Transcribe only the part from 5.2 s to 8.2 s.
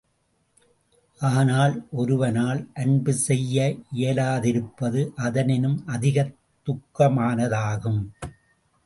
அதனினும் அதிகத் துக்கமானதாகும்.